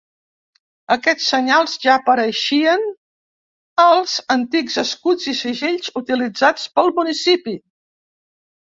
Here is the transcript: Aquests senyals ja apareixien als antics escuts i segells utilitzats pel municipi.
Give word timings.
Aquests 0.95 1.27
senyals 1.33 1.75
ja 1.83 1.91
apareixien 1.97 2.87
als 3.85 4.17
antics 4.39 4.81
escuts 4.87 5.31
i 5.35 5.37
segells 5.45 5.95
utilitzats 6.05 6.69
pel 6.81 6.95
municipi. 7.01 7.59